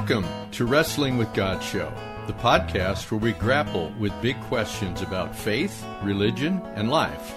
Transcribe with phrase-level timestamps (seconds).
[0.00, 1.92] Welcome to Wrestling with God Show,
[2.26, 7.34] the podcast where we grapple with big questions about faith, religion, and life.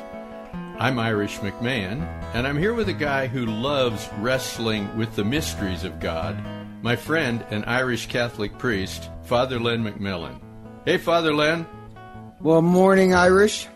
[0.80, 5.84] I'm Irish McMahon, and I'm here with a guy who loves wrestling with the mysteries
[5.84, 6.42] of God,
[6.82, 10.40] my friend and Irish Catholic priest, Father Len McMillan.
[10.86, 11.68] Hey, Father Len.
[12.40, 13.68] Well, morning, Irish.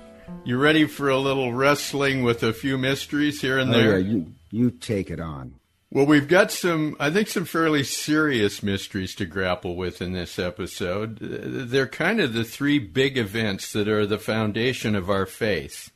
[0.46, 4.00] You ready for a little wrestling with a few mysteries here and Oh, there?
[4.00, 5.56] yeah, you, you take it on.
[5.90, 10.38] Well, we've got some, I think, some fairly serious mysteries to grapple with in this
[10.38, 11.18] episode.
[11.22, 15.92] They're kind of the three big events that are the foundation of our faith.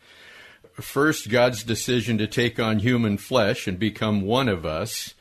[0.75, 5.13] First, God's decision to take on human flesh and become one of us.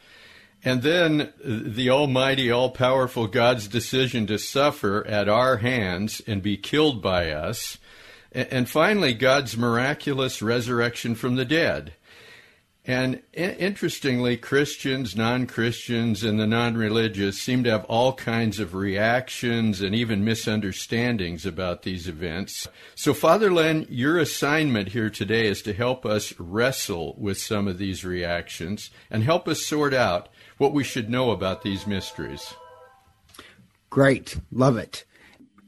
[0.63, 6.57] And then the Almighty, all powerful God's decision to suffer at our hands and be
[6.57, 7.79] killed by us.
[8.31, 11.95] And finally, God's miraculous resurrection from the dead.
[12.87, 18.75] And interestingly, Christians, non Christians, and the non religious seem to have all kinds of
[18.75, 22.67] reactions and even misunderstandings about these events.
[22.95, 27.77] So, Father Len, your assignment here today is to help us wrestle with some of
[27.77, 32.55] these reactions and help us sort out what we should know about these mysteries.
[33.91, 34.39] Great.
[34.51, 35.05] Love it.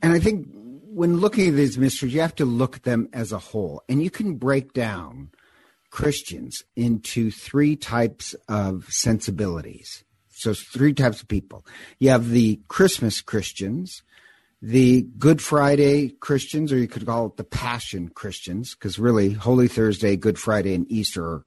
[0.01, 3.33] And I think when looking at these mysteries, you have to look at them as
[3.33, 3.83] a whole.
[3.89, 5.31] And you can break down
[5.93, 10.03] Christians into three types of sensibilities.
[10.31, 11.65] So, three types of people.
[12.01, 14.03] You have the Christmas Christians,
[14.61, 19.69] the Good Friday Christians, or you could call it the Passion Christians, because really Holy
[19.69, 21.45] Thursday, Good Friday, and Easter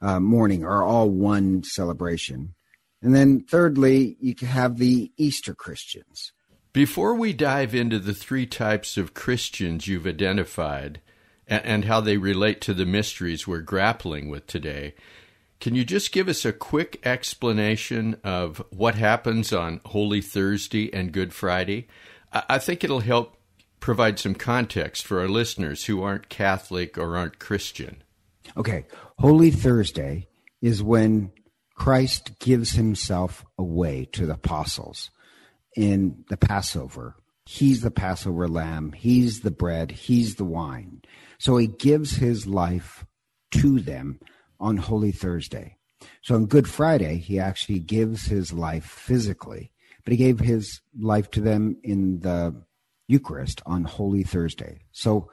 [0.00, 2.54] uh, morning are all one celebration.
[3.02, 6.32] And then thirdly, you have the Easter Christians.
[6.72, 11.02] Before we dive into the three types of Christians you've identified
[11.46, 14.94] and, and how they relate to the mysteries we're grappling with today,
[15.60, 21.12] can you just give us a quick explanation of what happens on Holy Thursday and
[21.12, 21.88] Good Friday?
[22.32, 23.36] I, I think it'll help
[23.80, 28.02] provide some context for our listeners who aren't Catholic or aren't Christian.
[28.56, 28.86] Okay,
[29.18, 30.28] Holy Thursday
[30.60, 31.32] is when
[31.74, 35.10] Christ gives himself away to the apostles
[35.76, 37.16] in the Passover.
[37.46, 41.02] He's the Passover lamb, he's the bread, he's the wine.
[41.38, 43.04] So he gives his life
[43.52, 44.20] to them
[44.60, 45.76] on Holy Thursday.
[46.22, 49.72] So on Good Friday, he actually gives his life physically,
[50.04, 52.62] but he gave his life to them in the
[53.08, 54.82] Eucharist on Holy Thursday.
[54.92, 55.30] So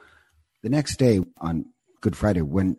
[0.64, 1.66] the next day on
[2.02, 2.78] Good Friday, when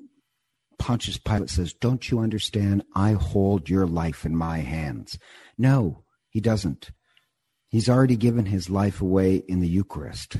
[0.78, 2.82] Pontius Pilate says, Don't you understand?
[2.92, 5.16] I hold your life in my hands.
[5.56, 6.90] No, he doesn't.
[7.68, 10.38] He's already given his life away in the Eucharist.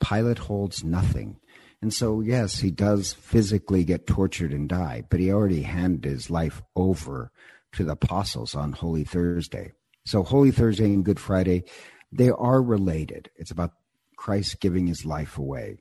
[0.00, 1.39] Pilate holds nothing.
[1.82, 6.30] And so, yes, he does physically get tortured and die, but he already handed his
[6.30, 7.32] life over
[7.72, 9.72] to the apostles on Holy Thursday.
[10.04, 11.64] So, Holy Thursday and Good Friday,
[12.12, 13.30] they are related.
[13.36, 13.72] It's about
[14.16, 15.78] Christ giving his life away.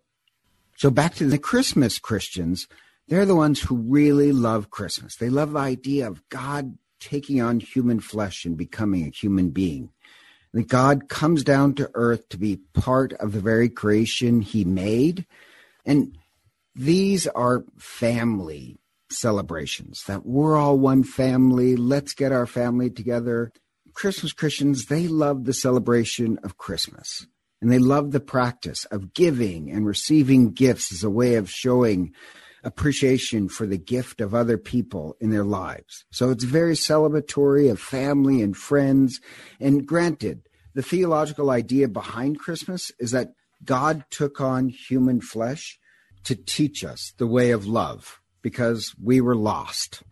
[0.77, 2.67] So, back to the Christmas Christians,
[3.09, 5.15] they're the ones who really love Christmas.
[5.15, 9.89] They love the idea of God taking on human flesh and becoming a human being.
[10.53, 15.25] That God comes down to earth to be part of the very creation he made.
[15.89, 16.15] And
[16.75, 18.77] these are family
[19.09, 21.75] celebrations that we're all one family.
[21.75, 23.51] Let's get our family together.
[23.95, 27.25] Christmas Christians, they love the celebration of Christmas
[27.59, 32.13] and they love the practice of giving and receiving gifts as a way of showing
[32.63, 36.05] appreciation for the gift of other people in their lives.
[36.11, 39.19] So it's very celebratory of family and friends.
[39.59, 40.43] And granted,
[40.75, 43.29] the theological idea behind Christmas is that
[43.63, 45.78] God took on human flesh
[46.23, 50.03] to teach us the way of love because we were lost.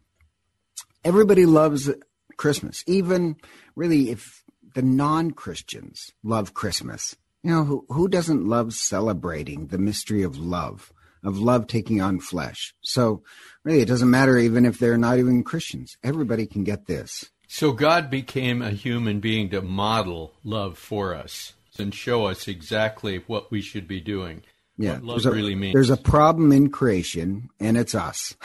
[1.04, 1.90] Everybody loves
[2.38, 3.36] Christmas, even
[3.76, 4.44] really if
[4.76, 7.16] the non Christians love Christmas.
[7.44, 10.92] You know, who, who doesn't love celebrating the mystery of love?
[11.24, 12.74] of love taking on flesh.
[12.82, 13.24] So
[13.64, 15.98] really, it doesn't matter even if they're not even Christians.
[16.04, 17.26] Everybody can get this.
[17.48, 23.24] So God became a human being to model love for us and show us exactly
[23.28, 24.42] what we should be doing.
[24.78, 25.74] Yeah, what love a, really means.
[25.74, 28.36] There's a problem in creation, and it's us.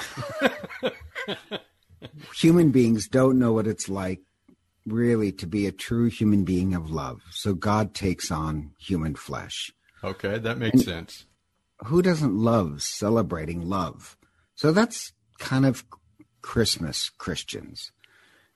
[2.35, 4.21] human beings don't know what it's like
[4.87, 7.21] really to be a true human being of love.
[7.31, 9.73] So God takes on human flesh.
[10.03, 11.27] Okay, that makes sense.
[11.87, 14.17] Who doesn't love celebrating love?
[14.55, 15.85] So that's kind of
[16.41, 17.93] Christmas Christians.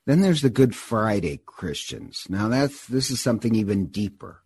[0.07, 2.27] Then there's the Good Friday Christians.
[2.29, 4.43] Now that's this is something even deeper.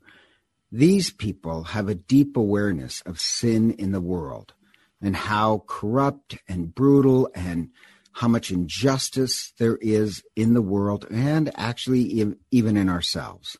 [0.72, 4.55] These people have a deep awareness of sin in the world
[5.02, 7.70] and how corrupt and brutal and
[8.12, 13.56] how much injustice there is in the world and actually even in ourselves.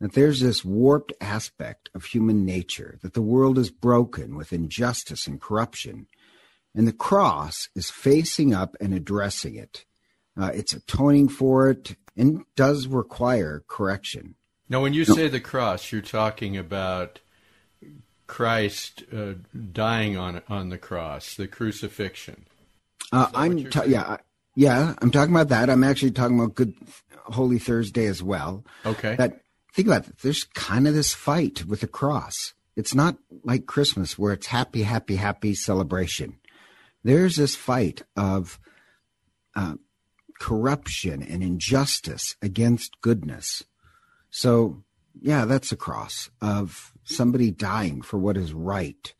[0.00, 5.26] That there's this warped aspect of human nature, that the world is broken with injustice
[5.26, 6.08] and corruption.
[6.74, 9.86] And the cross is facing up and addressing it.
[10.38, 14.34] Uh, it's atoning for it and does require correction.
[14.68, 17.20] Now, when you say the cross, you're talking about
[18.26, 19.34] Christ uh,
[19.72, 22.46] dying on on the cross, the crucifixion.
[23.12, 24.16] Uh, I'm ta- yeah
[24.56, 25.68] yeah I'm talking about that.
[25.68, 26.74] I'm actually talking about Good
[27.16, 28.64] Holy Thursday as well.
[28.86, 29.16] Okay.
[29.16, 29.40] That
[29.74, 30.18] think about it.
[30.18, 32.54] There's kind of this fight with the cross.
[32.76, 36.38] It's not like Christmas where it's happy, happy, happy celebration.
[37.04, 38.58] There's this fight of
[39.54, 39.74] uh,
[40.40, 43.62] corruption and injustice against goodness.
[44.36, 44.82] So
[45.20, 49.14] yeah, that's a cross of somebody dying for what is right.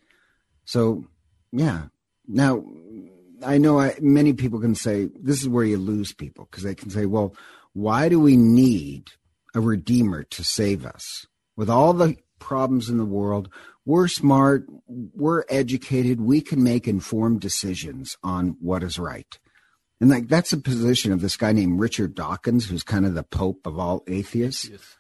[0.65, 1.05] So,
[1.53, 1.85] yeah.
[2.27, 2.65] Now,
[3.45, 6.75] I know I, many people can say this is where you lose people because they
[6.75, 7.37] can say, well,
[7.75, 9.13] why do we need
[9.55, 11.27] a redeemer to save us?
[11.57, 13.49] With all the problems in the world,
[13.87, 19.39] we're smart, we're educated, we can make informed decisions on what is right.
[20.01, 23.23] And like that's a position of this guy named Richard Dawkins, who's kind of the
[23.23, 24.69] pope of all atheists.
[24.69, 24.97] Yes.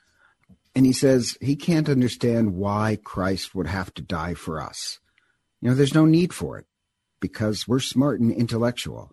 [0.74, 4.98] And he says he can't understand why Christ would have to die for us.
[5.60, 6.66] You know, there's no need for it
[7.20, 9.12] because we're smart and intellectual.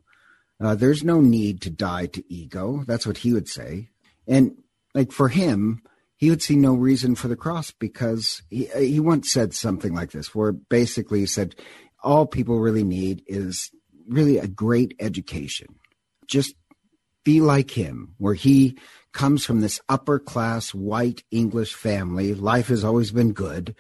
[0.59, 2.83] Uh, there's no need to die to ego.
[2.85, 3.89] That's what he would say.
[4.27, 4.57] And
[4.93, 5.81] like for him,
[6.17, 10.11] he would see no reason for the cross because he, he once said something like
[10.11, 11.55] this, where basically he said,
[12.03, 13.71] all people really need is
[14.07, 15.79] really a great education.
[16.27, 16.53] Just
[17.23, 18.77] be like him, where he
[19.13, 22.33] comes from this upper class white English family.
[22.33, 23.75] Life has always been good.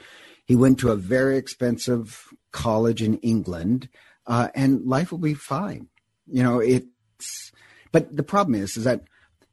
[0.45, 3.89] He went to a very expensive college in England,
[4.27, 5.87] uh, and life will be fine.
[6.27, 7.51] You know, it's,
[7.91, 9.01] but the problem is, is that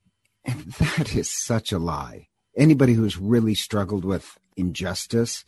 [0.45, 2.29] that is such a lie.
[2.57, 5.45] Anybody who's really struggled with injustice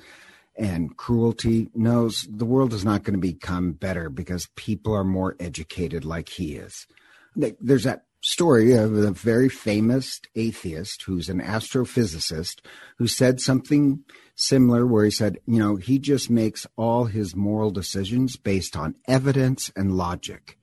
[0.57, 5.37] and cruelty knows the world is not going to become better because people are more
[5.41, 6.87] educated like he is.
[7.35, 12.61] There's that story of a very famous atheist who's an astrophysicist
[12.99, 17.71] who said something similar where he said, you know, he just makes all his moral
[17.71, 20.59] decisions based on evidence and logic.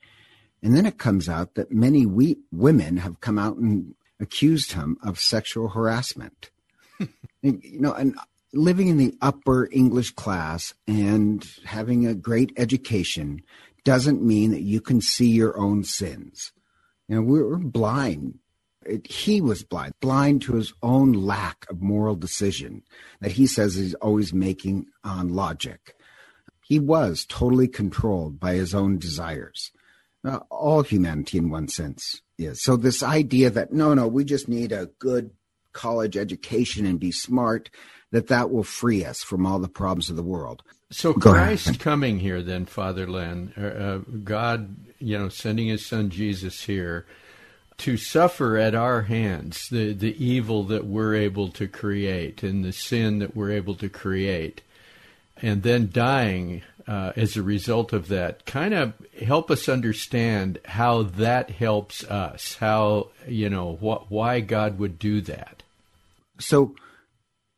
[0.62, 4.98] And then it comes out that many we- women have come out and accused him
[5.04, 6.50] of sexual harassment.
[7.44, 8.16] and, you know, and
[8.54, 13.42] living in the upper English class and having a great education
[13.84, 16.52] doesn't mean that you can see your own sins.
[17.08, 18.40] You know, we were blind.
[18.86, 22.84] It, he was blind, blind to his own lack of moral decision
[23.22, 25.96] that he says he's always making on logic.
[26.64, 29.72] He was totally controlled by his own desires.
[30.24, 32.62] Uh, all humanity, in one sense, is.
[32.62, 35.32] So, this idea that no, no, we just need a good
[35.78, 37.70] college education and be smart,
[38.12, 40.64] that that will free us from all the problems of the world.
[40.90, 46.10] So Christ coming here, then, Father Len, uh, uh, God, you know, sending His Son
[46.10, 47.06] Jesus here
[47.80, 52.72] to suffer at our hands the the evil that we're able to create and the
[52.72, 54.62] sin that we're able to create,
[55.42, 58.46] and then dying uh, as a result of that.
[58.46, 62.56] Kind of help us understand how that helps us.
[62.56, 65.64] How you know what why God would do that.
[66.40, 66.76] So,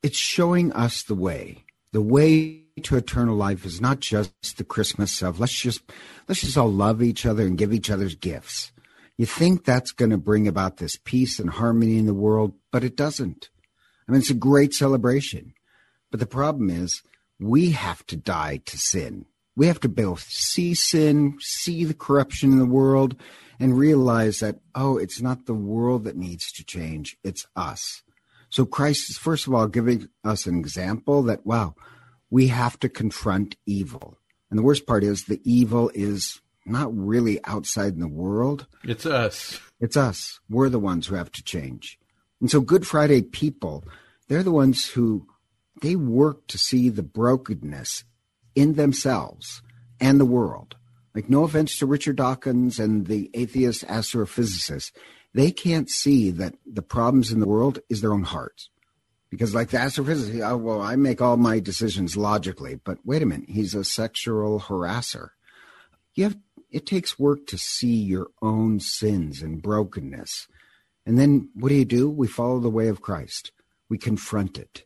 [0.02, 1.66] it's showing us the way.
[1.92, 5.82] The way to eternal life is not just the Christmas of let's just
[6.28, 8.72] let's just all love each other and give each other's gifts.
[9.18, 12.86] You think that's going to bring about this peace and harmony in the world, but
[12.86, 13.50] it doesn't.
[14.08, 15.54] I mean, it's a great celebration.
[16.10, 17.02] But the problem is
[17.40, 19.26] we have to die to sin.
[19.56, 23.16] We have to both see sin, see the corruption in the world,
[23.60, 28.04] and realize that, oh, it's not the world that needs to change, it's us.
[28.50, 31.75] So Christ is, first of all, giving us an example that, wow,
[32.29, 34.18] we have to confront evil.
[34.50, 38.68] And the worst part is the evil is not really outside in the world.
[38.84, 39.60] It's us.
[39.79, 40.39] It's us.
[40.50, 42.00] We're the ones who have to change.
[42.41, 43.84] And so Good Friday people,
[44.27, 45.27] they're the ones who
[45.82, 48.03] they work to see the brokenness
[48.56, 49.62] in themselves
[50.00, 50.75] and the world.
[51.15, 54.91] Like no offense to Richard Dawkins and the atheist astrophysicist,
[55.34, 58.70] they can't see that the problems in the world is their own hearts
[59.30, 63.26] because like the astrophysicist, oh, well, I make all my decisions logically, but wait a
[63.26, 65.30] minute, he's a sexual harasser.
[66.16, 66.38] You have
[66.72, 70.48] it takes work to see your own sins and brokenness.
[71.06, 72.10] And then what do you do?
[72.10, 73.52] We follow the way of Christ.
[73.90, 74.84] We confront it.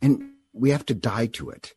[0.00, 1.74] And we have to die to it.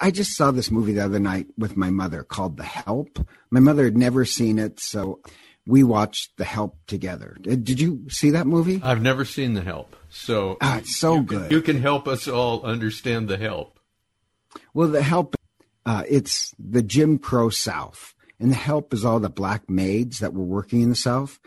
[0.00, 3.18] I just saw this movie the other night with my mother called The Help.
[3.50, 5.20] My mother had never seen it, so
[5.68, 7.36] we watched The Help together.
[7.42, 8.80] Did you see that movie?
[8.82, 11.42] I've never seen The Help, so ah, it's so you good.
[11.42, 13.78] Can, you can help us all understand The Help.
[14.72, 15.36] Well, The Help,
[15.84, 20.32] uh, it's the Jim Crow South, and The Help is all the black maids that
[20.32, 21.38] were working in the South,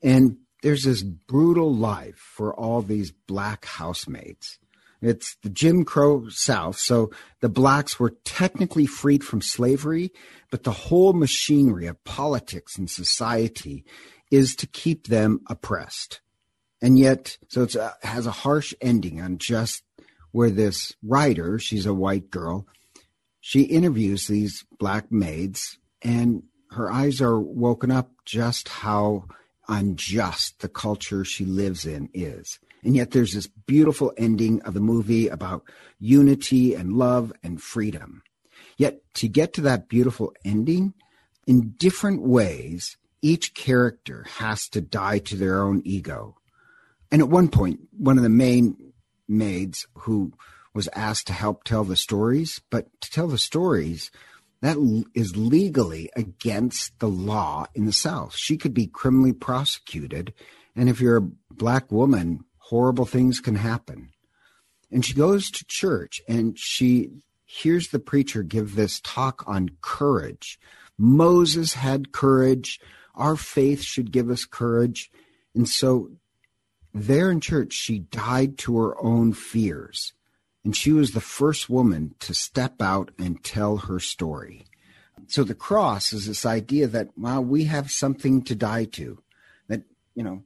[0.00, 4.60] and there's this brutal life for all these black housemaids
[5.04, 6.78] it's the Jim Crow South.
[6.78, 10.12] So the blacks were technically freed from slavery,
[10.50, 13.84] but the whole machinery of politics and society
[14.30, 16.20] is to keep them oppressed.
[16.80, 19.82] And yet, so it uh, has a harsh ending on just
[20.32, 22.66] where this writer, she's a white girl,
[23.40, 29.26] she interviews these black maids and her eyes are woken up just how
[29.68, 32.58] unjust the culture she lives in is.
[32.84, 35.64] And yet there's this beautiful ending of the movie about
[35.98, 38.22] unity and love and freedom.
[38.76, 40.94] Yet to get to that beautiful ending,
[41.46, 46.36] in different ways, each character has to die to their own ego.
[47.10, 48.92] And at one point, one of the main
[49.28, 50.32] maids who
[50.74, 54.10] was asked to help tell the stories, but to tell the stories,
[54.60, 54.76] that
[55.14, 58.34] is legally against the law in the South.
[58.34, 60.34] She could be criminally prosecuted.
[60.74, 64.10] And if you're a black woman horrible things can happen.
[64.90, 67.10] And she goes to church and she
[67.44, 70.58] hears the preacher give this talk on courage.
[70.96, 72.80] Moses had courage.
[73.14, 75.10] Our faith should give us courage.
[75.54, 76.10] And so
[76.94, 80.14] there in church, she died to her own fears.
[80.64, 84.64] And she was the first woman to step out and tell her story.
[85.26, 89.18] So the cross is this idea that, wow, we have something to die to.
[89.68, 89.82] That,
[90.14, 90.44] you know,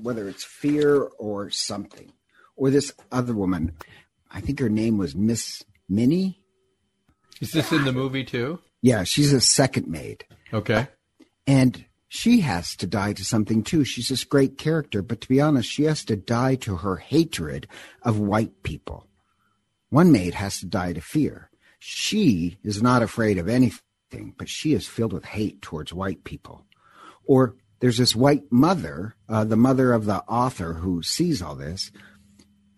[0.00, 2.12] whether it's fear or something.
[2.56, 3.72] Or this other woman,
[4.30, 6.40] I think her name was Miss Minny.
[7.40, 8.60] Is this in the movie too?
[8.80, 10.24] Yeah, she's a second maid.
[10.52, 10.88] Okay.
[11.46, 13.84] And she has to die to something too.
[13.84, 17.66] She's this great character, but to be honest, she has to die to her hatred
[18.02, 19.08] of white people.
[19.90, 21.50] One maid has to die to fear.
[21.78, 26.64] She is not afraid of anything, but she is filled with hate towards white people.
[27.26, 31.92] Or there's this white mother, uh, the mother of the author who sees all this.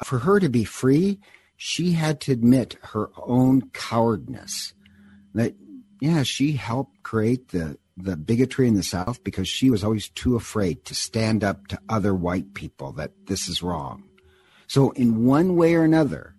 [0.02, 1.20] For her to be free,
[1.56, 4.74] she had to admit her own cowardness.
[5.32, 5.54] That,
[6.00, 10.34] yeah, she helped create the, the bigotry in the South because she was always too
[10.34, 14.02] afraid to stand up to other white people that this is wrong.
[14.66, 16.34] So, in one way or another,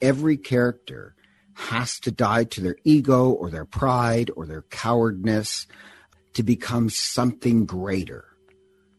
[0.00, 1.16] every character
[1.54, 5.66] has to die to their ego or their pride or their cowardness
[6.36, 8.26] to become something greater.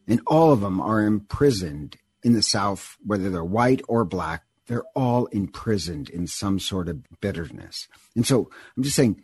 [0.08, 4.82] And all of them are imprisoned in the South, whether they're white or black, they're
[4.96, 7.86] all imprisoned in some sort of bitterness.
[8.16, 9.22] And so I'm just saying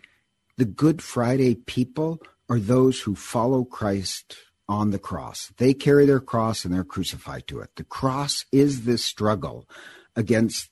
[0.59, 4.37] the Good Friday people are those who follow Christ
[4.69, 5.53] on the cross.
[5.57, 7.71] They carry their cross and they're crucified to it.
[7.75, 9.69] The cross is this struggle
[10.15, 10.71] against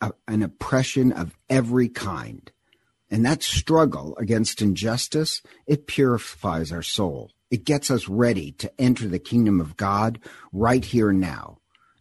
[0.00, 2.52] a, an oppression of every kind.
[3.10, 7.30] And that struggle against injustice, it purifies our soul.
[7.50, 10.18] It gets us ready to enter the kingdom of God
[10.52, 11.58] right here and now,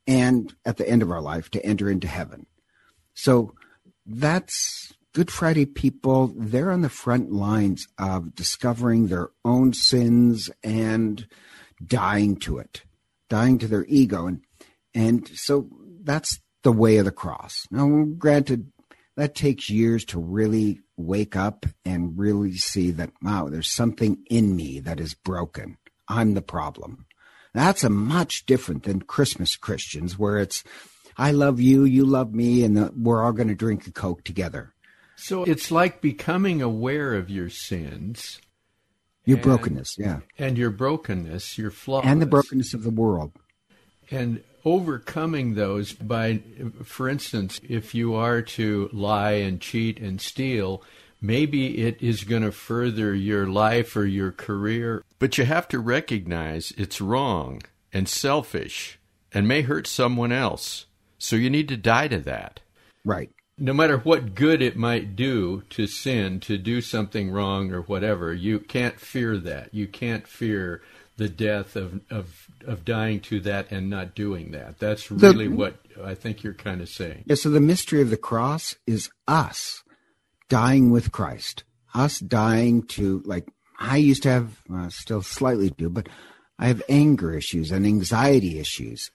[0.07, 2.47] and at the end of our life to enter into heaven.
[3.13, 3.53] So
[4.05, 6.33] that's Good Friday people.
[6.35, 11.25] They're on the front lines of discovering their own sins and
[11.85, 12.83] dying to it,
[13.29, 14.27] dying to their ego.
[14.27, 14.41] And,
[14.93, 15.69] and so
[16.03, 17.65] that's the way of the cross.
[17.71, 18.71] Now, granted,
[19.15, 24.55] that takes years to really wake up and really see that, wow, there's something in
[24.55, 25.77] me that is broken.
[26.07, 27.05] I'm the problem.
[27.53, 30.63] That's a much different than Christmas Christians, where it's,
[31.17, 34.24] I love you, you love me, and the, we're all going to drink a Coke
[34.24, 34.74] together.
[35.15, 38.41] So it's like becoming aware of your sins.
[39.24, 40.19] Your and, brokenness, yeah.
[40.38, 42.03] And your brokenness, your flaws.
[42.05, 43.31] And the brokenness of the world.
[44.12, 46.41] And overcoming those by,
[46.84, 50.84] for instance, if you are to lie and cheat and steal,
[51.22, 55.03] maybe it is going to further your life or your career.
[55.19, 57.62] But you have to recognize it's wrong
[57.93, 59.00] and selfish
[59.31, 60.86] and may hurt someone else.
[61.17, 62.60] So you need to die to that.
[63.03, 63.29] Right.
[63.57, 68.34] No matter what good it might do to sin, to do something wrong or whatever,
[68.34, 69.74] you can't fear that.
[69.74, 70.81] You can't fear
[71.17, 74.79] the death of, of of dying to that and not doing that.
[74.79, 77.24] That's really the, what I think you're kind of saying.
[77.25, 79.84] Yeah, so the mystery of the cross is us
[80.50, 81.63] dying with Christ.
[81.93, 83.48] Us dying to like
[83.79, 86.10] I used to have uh, still slightly do, but
[86.60, 89.12] I have anger issues and anxiety issues.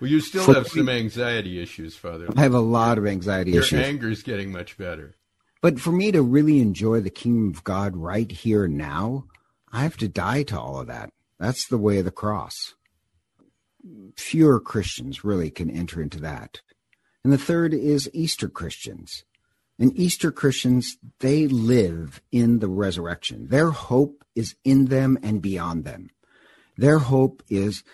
[0.00, 2.28] Well, you still have some anxiety issues, Father.
[2.36, 3.80] I have a lot of anxiety Your issues.
[3.80, 5.14] Your anger is getting much better.
[5.62, 9.24] But for me to really enjoy the kingdom of God right here and now,
[9.72, 11.10] I have to die to all of that.
[11.38, 12.74] That's the way of the cross.
[14.16, 16.60] Fewer Christians really can enter into that.
[17.22, 19.24] And the third is Easter Christians.
[19.78, 23.48] And Easter Christians, they live in the resurrection.
[23.48, 26.08] Their hope is in them and beyond them.
[26.76, 27.84] Their hope is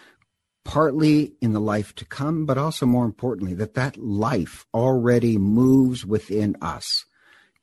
[0.65, 6.07] partly in the life to come, but also more importantly, that that life already moves
[6.07, 7.05] within us,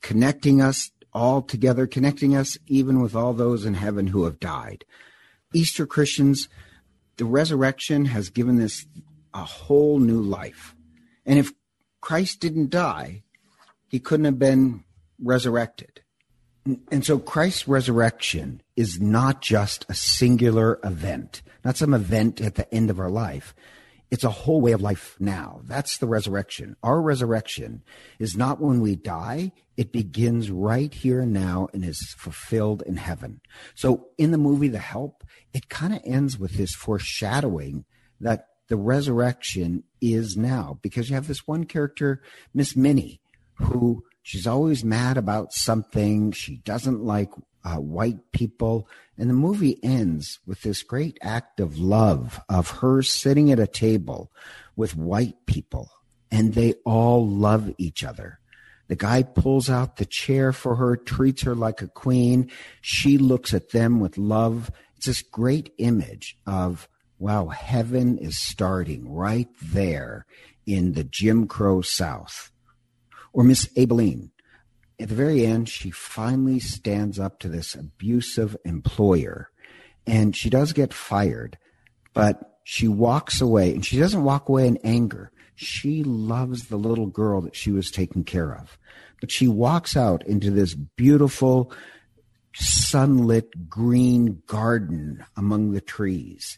[0.01, 4.85] connecting us all together, connecting us even with all those in heaven who have died.
[5.53, 6.47] Easter Christians,
[7.17, 8.85] the resurrection has given this
[9.33, 10.75] a whole new life.
[11.25, 11.51] And if
[12.01, 13.23] Christ didn't die,
[13.87, 14.83] he couldn't have been
[15.21, 16.01] resurrected.
[16.91, 22.71] And so Christ's resurrection is not just a singular event, not some event at the
[22.73, 23.55] end of our life.
[24.11, 25.61] It's a whole way of life now.
[25.65, 26.75] That's the resurrection.
[26.81, 27.83] Our resurrection
[28.17, 29.51] is not when we die.
[29.77, 33.41] It begins right here and now and is fulfilled in heaven.
[33.75, 37.85] So in the movie The Help, it kind of ends with this foreshadowing
[38.19, 42.21] that the resurrection is now because you have this one character,
[42.53, 43.19] Miss Minny,
[43.55, 46.31] who she's always mad about something.
[46.31, 47.31] She doesn't like
[47.63, 48.87] uh, white people.
[49.17, 53.67] And the movie ends with this great act of love of her sitting at a
[53.67, 54.31] table
[54.75, 55.89] with white people,
[56.31, 58.39] and they all love each other.
[58.87, 62.49] The guy pulls out the chair for her, treats her like a queen.
[62.81, 64.71] She looks at them with love.
[64.99, 66.89] It's this great image of,
[67.19, 70.25] wow, heaven is starting right there
[70.65, 72.51] in the Jim Crow South.
[73.31, 74.31] Or Miss Aibileen.
[74.99, 79.51] At the very end, she finally stands up to this abusive employer
[80.05, 81.57] and she does get fired,
[82.13, 85.31] but she walks away and she doesn't walk away in anger.
[85.55, 88.77] She loves the little girl that she was taking care of.
[89.21, 91.71] But she walks out into this beautiful,
[92.53, 96.57] sunlit green garden among the trees.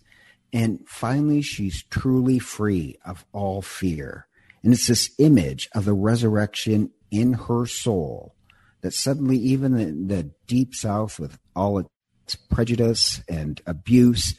[0.53, 4.27] And finally, she's truly free of all fear.
[4.63, 8.35] And it's this image of the resurrection in her soul
[8.81, 14.35] that suddenly, even in the deep South, with all its prejudice and abuse,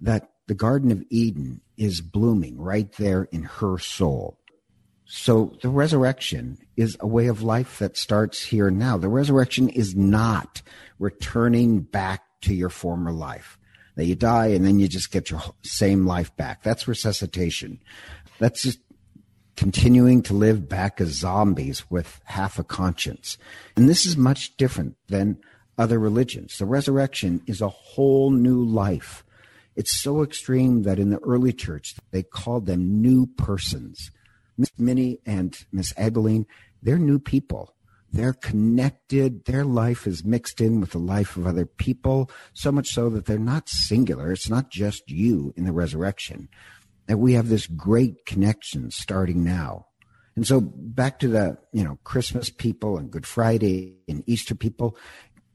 [0.00, 4.38] that the Garden of Eden is blooming right there in her soul.
[5.06, 8.96] So the resurrection is a way of life that starts here and now.
[8.98, 10.62] The resurrection is not
[10.98, 13.58] returning back to your former life.
[13.94, 16.62] That you die and then you just get your same life back.
[16.62, 17.80] That's resuscitation.
[18.38, 18.80] That's just
[19.56, 23.38] continuing to live back as zombies with half a conscience.
[23.74, 25.38] And this is much different than
[25.78, 26.58] other religions.
[26.58, 29.24] The resurrection is a whole new life.
[29.76, 34.10] It's so extreme that in the early church, they called them new persons.
[34.58, 36.46] Miss Minny and Miss Aibileen,
[36.82, 37.74] they're new people.
[38.12, 39.44] They're connected.
[39.44, 43.26] Their life is mixed in with the life of other people, so much so that
[43.26, 44.32] they're not singular.
[44.32, 46.48] It's not just you in the resurrection
[47.06, 49.86] that we have this great connection starting now.
[50.34, 54.96] And so back to the, you know, Christmas people and Good Friday and Easter people,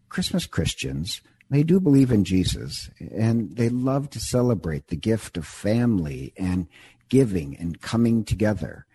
[0.10, 5.46] Christmas Christians, they do believe in Jesus and they love to celebrate the gift of
[5.46, 6.68] family and
[7.10, 8.86] giving and coming together.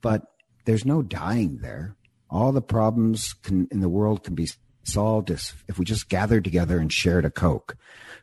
[0.00, 0.22] But
[0.64, 1.96] there's no dying there.
[2.28, 4.48] All the problems can, in the world can be
[4.82, 7.76] solved if, if we just gathered together and shared a Coke.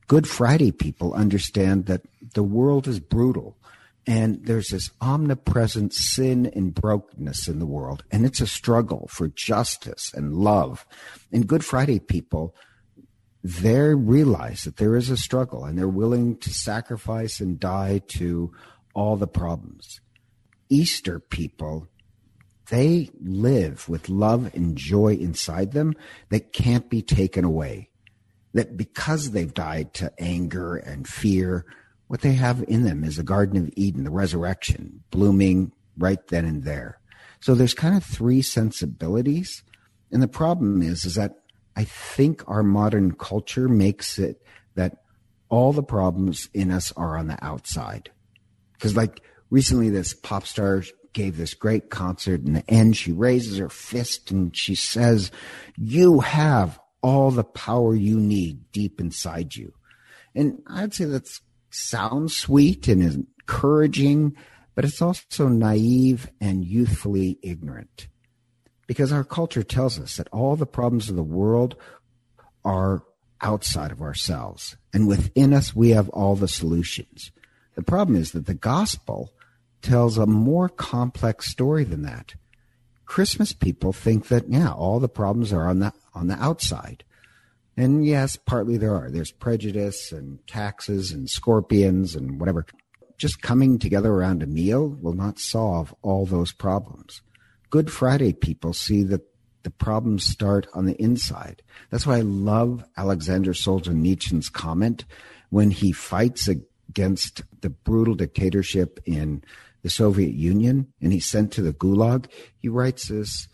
[0.08, 2.02] Good Friday people understand that
[2.34, 3.58] the world is brutal
[4.06, 8.04] and there's this omnipresent sin and brokenness in the world.
[8.12, 10.86] And it's a struggle for justice and love.
[11.32, 12.54] And Good Friday people,
[13.44, 18.52] they realize that there is a struggle and they're willing to sacrifice and die to
[18.94, 20.02] all the problems.
[20.74, 21.88] Easter people,
[22.70, 25.94] they live with love and joy inside them
[26.30, 27.90] that can't be taken away
[28.54, 31.66] that because they've died to anger and fear,
[32.08, 36.46] what they have in them is the Garden of Eden, the resurrection, blooming right then
[36.46, 37.00] and there.
[37.40, 39.64] So there's kind of three sensibilities.
[40.12, 41.36] And the problem is, is that
[41.76, 44.42] I think our modern culture makes it
[44.76, 45.04] that
[45.50, 48.12] all the problems in us are on the outside.
[48.74, 49.22] Because like
[49.54, 52.42] recently this pop star gave this great concert.
[52.44, 55.32] In the end, she raises her fist and she says,
[55.78, 59.72] You have all the power you need deep inside you.
[60.34, 61.30] And I'd say that
[61.70, 64.36] sounds sweet and encouraging,
[64.74, 68.08] but it's also naive and youthfully ignorant.
[68.88, 71.76] Because our culture tells us that all the problems of the world
[72.66, 73.04] are
[73.40, 74.78] outside of ourselves.
[74.94, 77.32] And within us, we have all the solutions.
[77.76, 79.32] The problem is that the gospel
[79.84, 82.34] tells a more complex story than that.
[83.06, 87.04] Christmas people think that yeah, all the problems are on the on the outside.
[87.76, 89.10] And yes, partly there are.
[89.10, 92.66] There's prejudice and taxes and scorpions and whatever.
[93.18, 97.22] Just coming together around a meal will not solve all those problems.
[97.70, 99.22] Good Friday people see that
[99.64, 101.64] the problems start on the inside.
[101.90, 105.06] That's why I love Alexander Solzhenitsyn's comment
[105.50, 109.44] when he fights against the brutal dictatorship in
[109.84, 112.26] the Soviet Union and he's sent to the Gulag.
[112.58, 113.48] He writes this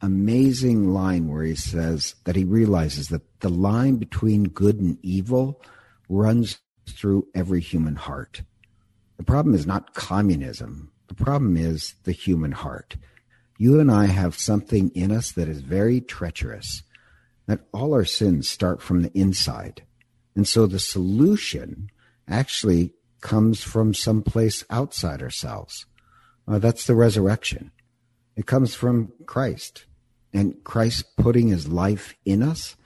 [0.00, 5.60] amazing line where he says that he realizes that the line between good and evil
[6.08, 8.42] runs through every human heart.
[9.16, 10.92] The problem is not communism.
[11.08, 12.96] The problem is the human heart.
[13.58, 16.82] You and I have something in us that is very treacherous,
[17.46, 19.82] that all our sins start from the inside.
[20.34, 21.90] And so the solution
[22.28, 22.92] actually
[23.26, 25.84] comes from someplace outside ourselves.
[26.46, 27.72] Uh, that's the resurrection.
[28.36, 29.84] It comes from Christ
[30.32, 32.76] and Christ putting his life in us,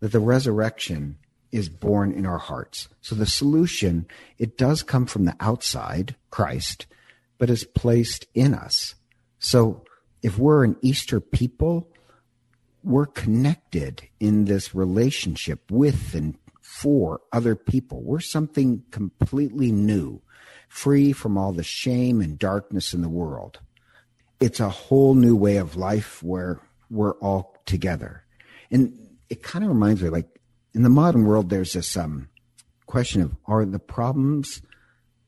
[0.00, 1.16] that the resurrection
[1.52, 2.88] is born in our hearts.
[3.00, 6.84] So the solution, it does come from the outside, Christ,
[7.38, 8.94] but is placed in us.
[9.38, 9.84] So
[10.22, 11.88] if we're an Easter people,
[12.84, 16.36] we're connected in this relationship with and
[16.78, 18.00] for other people.
[18.02, 20.22] We're something completely new,
[20.68, 23.58] free from all the shame and darkness in the world.
[24.38, 28.22] It's a whole new way of life where we're all together.
[28.70, 28.96] And
[29.28, 30.28] it kind of reminds me like
[30.72, 32.28] in the modern world, there's this um,
[32.86, 34.62] question of are the problems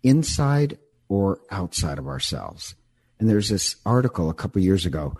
[0.04, 2.76] inside or outside of ourselves?
[3.18, 5.16] And there's this article a couple years ago,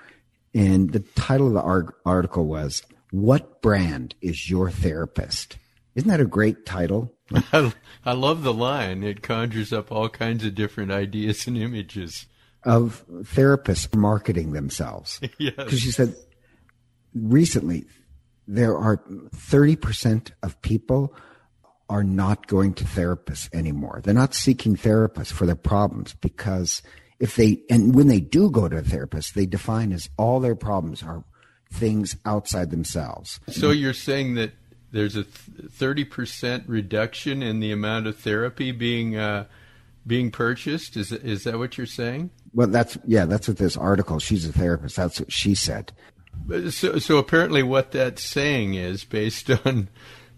[0.55, 5.57] and the title of the article was What Brand is Your Therapist?
[5.95, 7.15] Isn't that a great title?
[7.53, 7.73] I,
[8.05, 9.03] I love the line.
[9.03, 12.27] It conjures up all kinds of different ideas and images
[12.65, 15.21] of therapists marketing themselves.
[15.39, 15.55] Yes.
[15.57, 16.15] Because she said
[17.15, 17.87] recently
[18.47, 21.15] there are 30% of people
[21.89, 24.01] are not going to therapists anymore.
[24.05, 26.83] They're not seeking therapists for their problems because
[27.19, 30.55] if they, and when they do go to a therapist, they define as all their
[30.55, 31.25] problems are
[31.73, 33.41] things outside themselves.
[33.49, 34.53] So you're saying that
[34.93, 39.47] there's a 30% reduction in the amount of therapy being, uh,
[40.07, 40.97] being purchased.
[40.97, 42.31] Is, is that what you're saying?
[42.53, 44.97] Well, that's, yeah, that's what this article, she's a therapist.
[44.97, 45.93] That's what she said.
[46.71, 49.89] So, so apparently, what that's saying is based on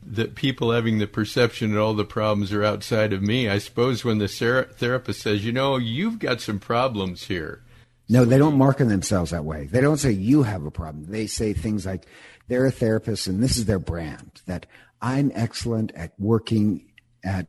[0.05, 3.49] the people having the perception that all the problems are outside of me.
[3.49, 7.63] I suppose when the therapist says, "You know, you've got some problems here."
[8.09, 9.67] No, they don't market themselves that way.
[9.67, 11.07] They don't say you have a problem.
[11.07, 12.07] They say things like
[12.49, 14.43] they're a therapist and this is their brand.
[14.47, 14.67] That
[15.01, 16.93] I'm excellent at working
[17.25, 17.49] at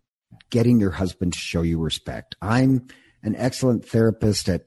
[0.49, 2.35] getting your husband to show you respect.
[2.41, 2.87] I'm
[3.23, 4.65] an excellent therapist at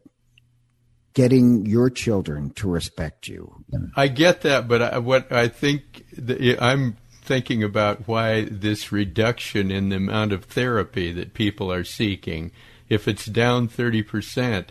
[1.14, 3.64] getting your children to respect you.
[3.96, 9.70] I get that, but I, what I think the, I'm thinking about why this reduction
[9.70, 12.52] in the amount of therapy that people are seeking,
[12.88, 14.66] if it's down 30%,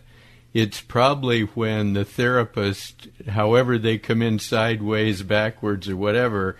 [0.55, 6.55] it's probably when the therapist, however they come in sideways, backwards, or whatever,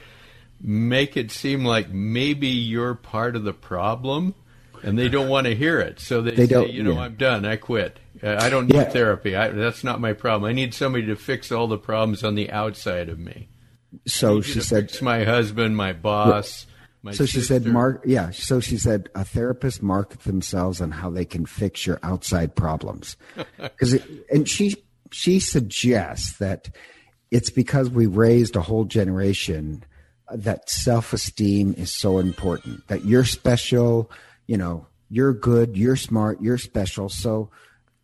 [0.60, 4.36] make it seem like maybe you're part of the problem
[4.84, 6.02] and they don't want to hear it.
[6.02, 7.00] So they, they say, you know, yeah.
[7.04, 7.46] I'm done.
[7.46, 7.98] I quit.
[8.22, 8.84] Uh, I don't need yeah.
[8.84, 9.34] therapy.
[9.34, 10.50] I, that's not my problem.
[10.50, 13.48] I need somebody to fix all the problems on the outside of me.
[14.06, 16.68] So she said, "Fix my husband, my boss."
[17.06, 17.40] My so sister.
[17.40, 21.46] she said, "Mark, yeah." So she said, a therapist market themselves on how they can
[21.46, 23.16] fix your outside problems,
[23.62, 24.00] because
[24.32, 24.76] and she
[25.12, 26.70] she suggests that
[27.30, 29.84] it's because we raised a whole generation
[30.32, 32.88] that self esteem is so important.
[32.88, 34.10] That you're special,
[34.48, 37.10] you know, you're good, you're smart, you're special.
[37.10, 37.52] So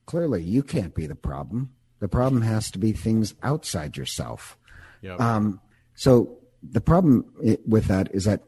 [0.06, 1.72] clearly you can't be the problem.
[2.00, 4.58] The problem has to be things outside yourself.
[5.02, 5.20] Yep.
[5.20, 5.60] Um,
[5.96, 7.26] so the problem
[7.66, 8.44] with that is that,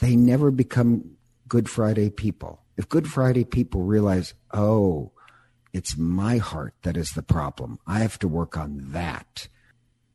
[0.00, 1.16] they never become
[1.48, 2.60] Good Friday people.
[2.76, 5.12] If Good Friday people realize, oh,
[5.72, 9.48] it's my heart that is the problem, I have to work on that.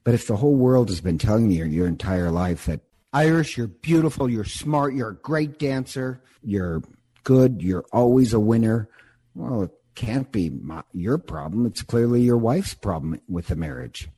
[0.03, 3.67] But if the whole world has been telling you your entire life that Iris, you're
[3.67, 6.83] beautiful, you're smart, you're a great dancer, you're
[7.23, 8.89] good, you're always a winner,
[9.33, 11.65] well, it can't be my, your problem.
[11.65, 14.09] It's clearly your wife's problem with the marriage.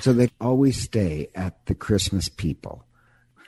[0.00, 2.85] So they always stay at the Christmas people.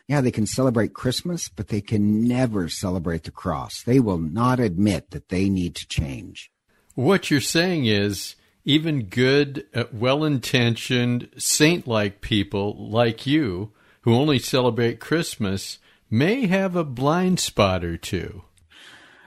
[0.09, 3.83] Yeah, they can celebrate Christmas, but they can never celebrate the cross.
[3.83, 6.51] They will not admit that they need to change.
[6.95, 14.15] What you're saying is even good, uh, well intentioned, saint like people like you who
[14.15, 15.79] only celebrate Christmas
[16.11, 18.43] may have a blind spot or two.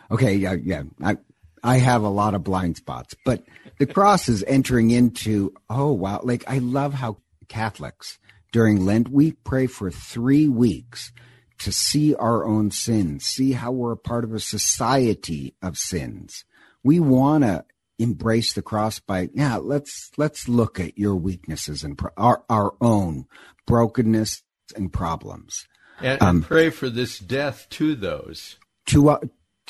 [0.09, 0.83] Okay, yeah, yeah.
[1.03, 1.17] I,
[1.63, 3.43] I have a lot of blind spots, but
[3.77, 6.21] the cross is entering into, oh, wow.
[6.23, 7.17] Like, I love how
[7.47, 8.17] Catholics
[8.51, 11.11] during Lent, we pray for three weeks
[11.59, 16.43] to see our own sins, see how we're a part of a society of sins.
[16.83, 17.65] We want to
[17.99, 22.73] embrace the cross by, yeah, let's, let's look at your weaknesses and pro- our, our
[22.81, 23.25] own
[23.67, 24.41] brokenness
[24.75, 25.67] and problems.
[26.01, 28.57] And, um, pray for this death to those.
[28.87, 29.19] To, uh,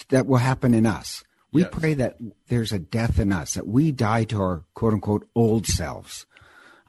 [0.09, 1.23] that will happen in us.
[1.51, 1.71] We yes.
[1.73, 2.17] pray that
[2.47, 6.25] there's a death in us, that we die to our quote unquote old selves.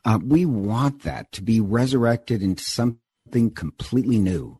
[0.04, 4.58] Uh, we want that to be resurrected into something completely new.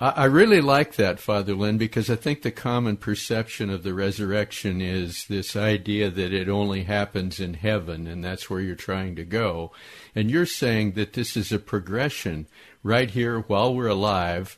[0.00, 4.80] I really like that, Father Len, because I think the common perception of the resurrection
[4.80, 9.24] is this idea that it only happens in heaven and that's where you're trying to
[9.24, 9.72] go.
[10.14, 12.46] And you're saying that this is a progression
[12.84, 14.56] right here while we're alive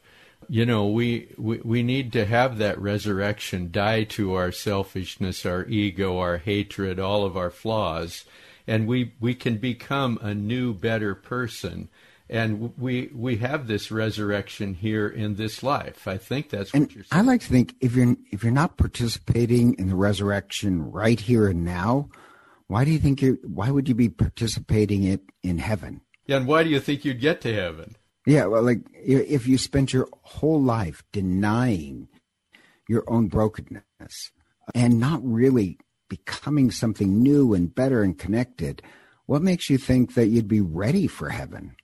[0.48, 5.64] you know, we, we, we need to have that resurrection, die to our selfishness, our
[5.66, 8.24] ego, our hatred, all of our flaws,
[8.70, 11.88] and we, we can become a new, better person.
[12.28, 16.06] And we we have this resurrection here in this life.
[16.06, 17.20] I think that's and what you're saying.
[17.20, 21.48] I like to think if you're if you're not participating in the resurrection right here
[21.48, 22.08] and now,
[22.68, 26.02] why do you think you why would you be participating it in heaven?
[26.26, 27.96] Yeah, and why do you think you'd get to heaven?
[28.24, 32.06] Yeah, well, like if you spent your whole life denying
[32.88, 34.30] your own brokenness
[34.72, 35.78] and not really
[36.10, 38.82] becoming something new and better and connected,
[39.24, 41.76] what makes you think that you'd be ready for heaven?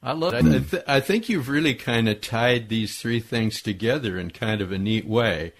[0.00, 0.44] I love that.
[0.44, 4.60] I, th- I think you've really kind of tied these three things together in kind
[4.60, 5.54] of a neat way.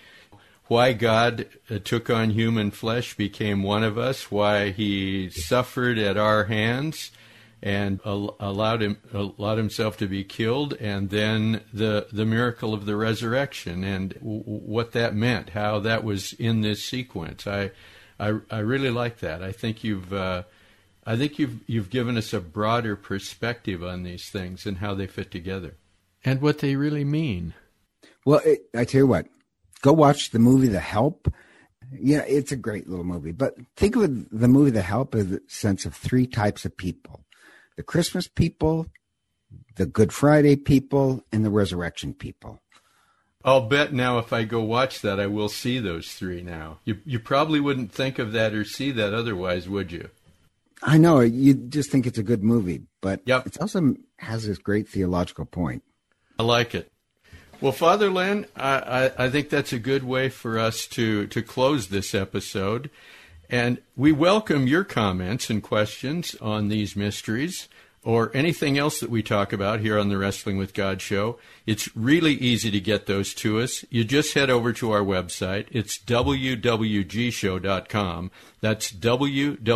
[0.67, 6.17] Why God uh, took on human flesh, became one of us, why he suffered at
[6.17, 7.11] our hands,
[7.63, 12.97] and allowed him allowed himself to be killed, and then the the miracle of the
[12.97, 17.47] resurrection and w- what that meant, how that was in this sequence.
[17.47, 17.73] I
[18.21, 19.43] I, I really like that.
[19.43, 20.45] I think you've uh,
[21.05, 25.09] I think you've you've given us a broader perspective on these things and how they
[25.09, 25.77] fit together,
[26.25, 27.55] and what they really mean.
[28.25, 29.27] Well, it, I tell you what,
[29.83, 31.33] go watch the movie The Help.
[31.91, 33.33] Yeah, it's a great little movie.
[33.33, 37.25] But think of the movie The Help as a sense of three types of people
[37.79, 38.89] the Christmas people,
[39.77, 42.61] the Good Friday people, and the resurrection people.
[43.45, 46.81] I'll bet now if I go watch that, I will see those three now.
[46.85, 50.11] You, you probably wouldn't think of that or see that otherwise, would you?
[50.83, 51.21] I know.
[51.21, 53.47] You just think it's a good movie, but yep.
[53.47, 55.85] it also has this great theological point.
[56.37, 56.91] I like it.
[57.61, 61.43] Well, Father Len, I, I, I think that's a good way for us to, to
[61.43, 62.91] close this episode.
[63.51, 67.69] And we welcome your comments and questions on these mysteries
[68.05, 71.39] or anything else that we talk about here on the Wrestling with God show.
[71.67, 73.85] It's really easy to get those to us.
[73.91, 75.67] You just head over to our website.
[75.71, 76.61] It's wwgshow.com.
[78.61, 79.73] That's wwgshow.com.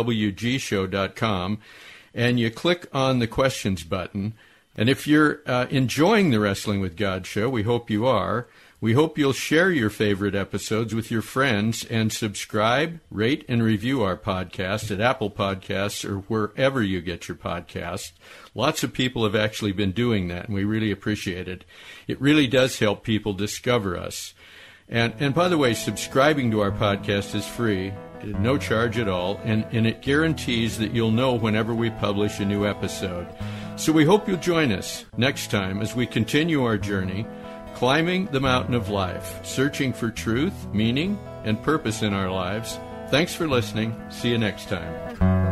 [2.15, 4.33] And you click on the questions button.
[4.75, 8.47] And if you're uh, enjoying the Wrestling with God show, we hope you are.
[8.83, 14.03] We hope you'll share your favorite episodes with your friends and subscribe, rate, and review
[14.03, 18.11] our podcast at Apple Podcasts or wherever you get your podcast.
[18.53, 21.63] Lots of people have actually been doing that, and we really appreciate it.
[22.09, 24.33] It really does help people discover us.
[24.89, 29.39] And, and by the way, subscribing to our podcast is free, no charge at all,
[29.45, 33.29] and, and it guarantees that you'll know whenever we publish a new episode.
[33.77, 37.25] So we hope you'll join us next time as we continue our journey
[37.83, 42.79] climbing the mountain of life, searching for truth, meaning, and purpose in our lives.
[43.09, 44.01] Thanks for listening.
[44.09, 45.42] See you next time.